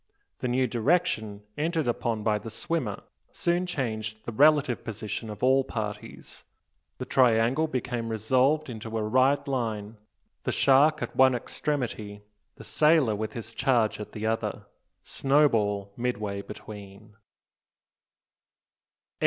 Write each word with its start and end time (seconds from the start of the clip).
The 0.39 0.47
new 0.47 0.65
direction 0.65 1.43
entered 1.59 1.87
upon 1.87 2.23
by 2.23 2.39
the 2.39 2.49
swimmer 2.49 3.03
soon 3.31 3.67
changed 3.67 4.25
the 4.25 4.31
relative 4.31 4.83
position 4.83 5.29
of 5.29 5.43
all 5.43 5.63
parties. 5.63 6.43
The 6.97 7.05
triangle 7.05 7.67
became 7.67 8.09
resolved 8.09 8.67
into 8.67 8.97
a 8.97 9.03
right 9.03 9.47
line, 9.47 9.97
the 10.41 10.51
shark 10.51 11.03
at 11.03 11.15
one 11.15 11.35
extremity, 11.35 12.23
the 12.55 12.63
sailor 12.63 13.15
with 13.15 13.33
his 13.33 13.53
charge 13.53 13.99
at 13.99 14.13
the 14.13 14.25
other, 14.25 14.65
Snowball 15.03 15.93
midway 15.95 16.41
between! 16.41 17.15